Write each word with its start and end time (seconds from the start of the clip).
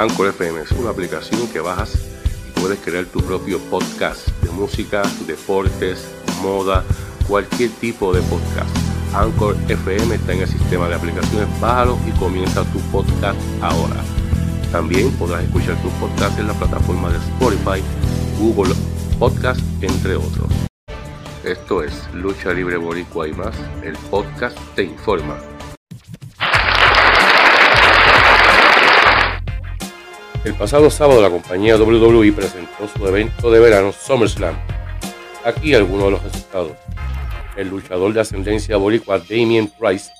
Anchor 0.00 0.28
FM 0.28 0.62
es 0.62 0.72
una 0.72 0.88
aplicación 0.88 1.46
que 1.48 1.60
bajas 1.60 1.94
y 2.48 2.58
puedes 2.58 2.78
crear 2.78 3.04
tu 3.04 3.20
propio 3.20 3.58
podcast 3.68 4.28
de 4.42 4.50
música, 4.50 5.02
deportes, 5.26 6.08
moda, 6.40 6.82
cualquier 7.28 7.68
tipo 7.72 8.10
de 8.14 8.22
podcast. 8.22 8.74
Anchor 9.14 9.58
FM 9.68 10.14
está 10.14 10.32
en 10.32 10.40
el 10.40 10.48
sistema 10.48 10.88
de 10.88 10.94
aplicaciones, 10.94 11.48
bájalo 11.60 11.98
y 12.08 12.18
comienza 12.18 12.64
tu 12.72 12.78
podcast 12.90 13.38
ahora. 13.60 14.02
También 14.72 15.10
podrás 15.18 15.44
escuchar 15.44 15.76
tu 15.82 15.90
podcast 15.90 16.38
en 16.38 16.46
la 16.46 16.54
plataforma 16.54 17.10
de 17.10 17.18
Spotify, 17.18 17.82
Google 18.38 18.74
Podcast, 19.18 19.60
entre 19.82 20.16
otros. 20.16 20.50
Esto 21.44 21.82
es 21.82 22.08
Lucha 22.14 22.54
Libre 22.54 22.78
Boricua 22.78 23.28
y 23.28 23.34
más, 23.34 23.54
el 23.84 23.98
podcast 24.10 24.56
te 24.74 24.84
informa. 24.84 25.49
El 30.50 30.56
pasado 30.56 30.90
sábado 30.90 31.22
la 31.22 31.30
compañía 31.30 31.76
WWE 31.76 32.32
presentó 32.32 32.88
su 32.88 33.06
evento 33.06 33.52
de 33.52 33.60
verano 33.60 33.92
SummerSlam. 33.92 34.56
Aquí 35.44 35.74
algunos 35.74 36.06
de 36.06 36.10
los 36.10 36.22
resultados. 36.24 36.72
El 37.56 37.68
luchador 37.68 38.12
de 38.12 38.20
ascendencia 38.20 38.76
boricua 38.76 39.20
Damien 39.20 39.68
Price 39.68 40.10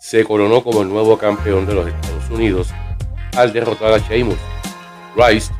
se 0.00 0.24
coronó 0.24 0.64
como 0.64 0.80
el 0.80 0.88
nuevo 0.88 1.18
campeón 1.18 1.66
de 1.66 1.74
los 1.74 1.86
Estados 1.86 2.30
Unidos 2.30 2.68
al 3.36 3.52
derrotar 3.52 3.92
a 3.92 3.98
Sheamus. 3.98 4.38
Rice 5.14 5.52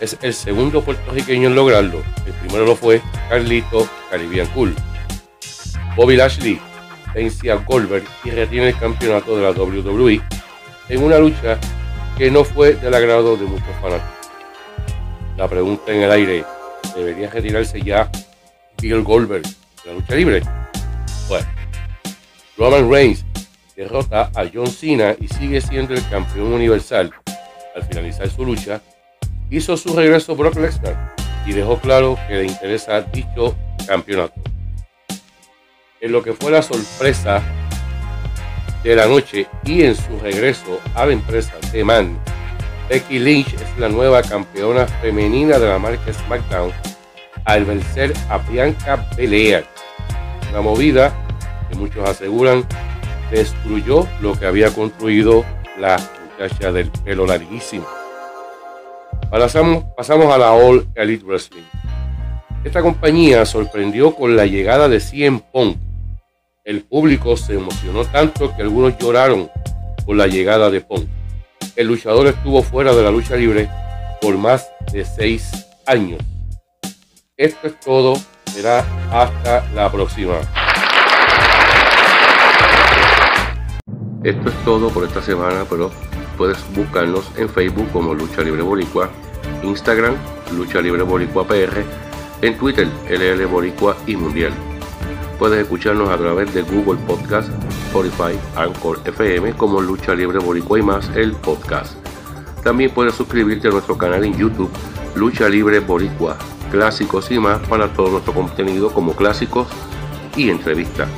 es 0.00 0.18
el 0.22 0.34
segundo 0.34 0.82
puertorriqueño 0.82 1.46
en 1.46 1.54
lograrlo. 1.54 2.02
El 2.26 2.32
primero 2.32 2.66
lo 2.66 2.74
fue 2.74 3.00
Carlito 3.28 3.88
Caribbean 4.10 4.48
Cool. 4.48 4.74
Bobby 5.94 6.16
Lashley 6.16 6.60
vence 7.14 7.52
a 7.52 7.54
Goldberg 7.54 8.02
y 8.24 8.30
retiene 8.30 8.70
el 8.70 8.78
campeonato 8.78 9.36
de 9.36 9.42
la 9.44 9.52
WWE 9.52 10.20
en 10.88 11.02
una 11.04 11.18
lucha 11.18 11.60
que 12.22 12.30
no 12.30 12.44
fue 12.44 12.74
del 12.74 12.94
agrado 12.94 13.36
de 13.36 13.46
muchos 13.46 13.74
fanáticos. 13.80 14.28
La 15.36 15.48
pregunta 15.48 15.90
en 15.90 16.02
el 16.02 16.10
aire, 16.12 16.44
¿debería 16.94 17.28
retirarse 17.28 17.82
ya 17.82 18.08
Bill 18.80 19.02
Goldberg 19.02 19.42
de 19.42 19.86
la 19.86 19.94
lucha 19.94 20.14
libre? 20.14 20.42
Bueno, 21.28 21.48
Roman 22.56 22.88
Reigns 22.88 23.24
derrota 23.74 24.30
a 24.36 24.44
John 24.54 24.68
Cena 24.68 25.16
y 25.18 25.26
sigue 25.26 25.60
siendo 25.60 25.94
el 25.94 26.08
campeón 26.10 26.52
universal. 26.52 27.10
Al 27.74 27.82
finalizar 27.82 28.30
su 28.30 28.44
lucha, 28.44 28.80
hizo 29.50 29.76
su 29.76 29.92
regreso 29.92 30.36
Brock 30.36 30.54
Lesnar 30.54 31.16
y 31.44 31.50
dejó 31.50 31.80
claro 31.80 32.16
que 32.28 32.34
le 32.34 32.44
interesa 32.44 33.00
dicho 33.00 33.56
campeonato. 33.84 34.40
En 36.00 36.12
lo 36.12 36.22
que 36.22 36.34
fue 36.34 36.52
la 36.52 36.62
sorpresa 36.62 37.42
de 38.82 38.96
la 38.96 39.06
noche 39.06 39.46
y 39.64 39.82
en 39.82 39.94
su 39.94 40.18
regreso 40.20 40.80
a 40.94 41.06
la 41.06 41.12
empresa 41.12 41.54
de 41.72 41.84
Man, 41.84 42.18
Becky 42.88 43.18
Lynch 43.18 43.54
es 43.54 43.78
la 43.78 43.88
nueva 43.88 44.22
campeona 44.22 44.86
femenina 44.86 45.58
de 45.58 45.68
la 45.68 45.78
marca 45.78 46.12
SmackDown 46.12 46.72
al 47.44 47.64
vencer 47.64 48.12
a 48.28 48.38
Bianca 48.38 49.08
Belair. 49.16 49.64
Una 50.50 50.60
movida 50.60 51.12
que 51.70 51.76
muchos 51.76 52.08
aseguran 52.08 52.64
destruyó 53.30 54.06
lo 54.20 54.38
que 54.38 54.46
había 54.46 54.70
construido 54.70 55.44
la 55.78 55.96
muchacha 56.30 56.72
del 56.72 56.90
pelo 56.90 57.26
larguísimo. 57.26 57.86
Pasamos, 59.30 59.84
pasamos 59.96 60.32
a 60.32 60.38
la 60.38 60.52
All 60.52 60.86
Elite 60.94 61.24
Wrestling. 61.24 61.62
Esta 62.64 62.82
compañía 62.82 63.46
sorprendió 63.46 64.14
con 64.14 64.36
la 64.36 64.44
llegada 64.44 64.88
de 64.88 65.00
100 65.00 65.40
Punk 65.40 65.78
el 66.64 66.84
público 66.84 67.36
se 67.36 67.54
emocionó 67.54 68.04
tanto 68.04 68.54
que 68.54 68.62
algunos 68.62 68.96
lloraron 68.98 69.50
por 70.06 70.16
la 70.16 70.26
llegada 70.26 70.70
de 70.70 70.80
Punk. 70.80 71.08
El 71.74 71.88
luchador 71.88 72.28
estuvo 72.28 72.62
fuera 72.62 72.94
de 72.94 73.02
la 73.02 73.10
lucha 73.10 73.36
libre 73.36 73.68
por 74.20 74.36
más 74.36 74.70
de 74.92 75.04
seis 75.04 75.50
años. 75.86 76.20
Esto 77.36 77.66
es 77.66 77.80
todo. 77.80 78.14
Será 78.46 78.84
hasta 79.10 79.66
la 79.74 79.90
próxima. 79.90 80.34
Esto 84.22 84.48
es 84.48 84.64
todo 84.64 84.90
por 84.90 85.04
esta 85.04 85.22
semana, 85.22 85.64
pero 85.68 85.90
puedes 86.36 86.58
buscarnos 86.76 87.24
en 87.36 87.48
Facebook 87.48 87.90
como 87.92 88.14
Lucha 88.14 88.42
Libre 88.42 88.62
Boricua, 88.62 89.10
Instagram 89.64 90.14
Lucha 90.54 90.80
Libre 90.80 91.02
Boricua 91.02 91.46
PR, 91.46 91.82
en 92.42 92.58
Twitter 92.58 92.86
LL 93.08 93.46
Boricua 93.46 93.96
y 94.06 94.14
Mundial. 94.14 94.52
Puedes 95.42 95.62
escucharnos 95.62 96.08
a 96.08 96.16
través 96.16 96.54
de 96.54 96.62
Google 96.62 97.00
Podcast, 97.04 97.48
Spotify, 97.88 98.38
Anchor 98.54 99.00
FM 99.04 99.54
como 99.54 99.80
Lucha 99.80 100.14
Libre 100.14 100.38
Boricua 100.38 100.78
y 100.78 100.82
más 100.82 101.10
el 101.16 101.32
podcast. 101.32 101.96
También 102.62 102.92
puedes 102.92 103.16
suscribirte 103.16 103.66
a 103.66 103.72
nuestro 103.72 103.98
canal 103.98 104.24
en 104.24 104.38
YouTube 104.38 104.70
Lucha 105.16 105.48
Libre 105.48 105.80
Boricua, 105.80 106.36
clásicos 106.70 107.28
y 107.32 107.40
más 107.40 107.58
para 107.66 107.92
todo 107.92 108.10
nuestro 108.10 108.32
contenido 108.32 108.92
como 108.92 109.16
clásicos 109.16 109.66
y 110.36 110.48
entrevistas. 110.48 111.08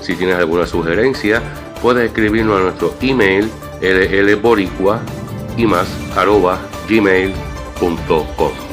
Si 0.00 0.16
tienes 0.16 0.34
alguna 0.34 0.66
sugerencia, 0.66 1.40
puedes 1.80 2.06
escribirnos 2.08 2.58
a 2.58 2.62
nuestro 2.64 2.92
email 3.02 3.48
llboricua 3.80 4.98
y 5.56 5.64
más 5.64 5.86
arroba 6.16 6.58
gmail.com. 6.88 8.63